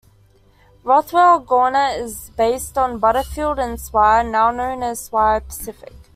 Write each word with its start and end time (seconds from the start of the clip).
Rothwell-Gornt 0.83 1.99
is 1.99 2.31
based 2.31 2.75
on 2.75 2.97
Butterfield 2.97 3.59
and 3.59 3.79
Swire, 3.79 4.23
now 4.23 4.49
known 4.49 4.81
as 4.81 4.99
Swire 5.05 5.41
Pacific. 5.41 5.93